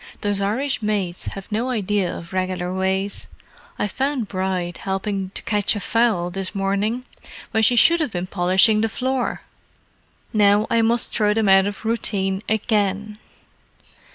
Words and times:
Those 0.21 0.41
Irish 0.41 0.81
maids 0.81 1.27
have 1.35 1.51
no 1.51 1.69
idea 1.69 2.11
of 2.17 2.33
regular 2.33 2.73
ways: 2.73 3.27
I 3.77 3.87
found 3.87 4.27
Bride 4.27 4.79
helping 4.79 5.29
to 5.35 5.43
catch 5.43 5.75
a 5.75 5.79
fowl 5.79 6.31
this 6.31 6.55
morning 6.55 7.05
when 7.51 7.61
she 7.61 7.75
should 7.75 7.99
have 7.99 8.09
been 8.11 8.25
polishing 8.25 8.81
the 8.81 8.89
floor. 8.89 9.41
Now, 10.33 10.65
I 10.71 10.81
must 10.81 11.13
throw 11.15 11.35
them 11.35 11.47
out 11.49 11.67
of 11.67 11.85
routine 11.85 12.41
again." 12.49 13.19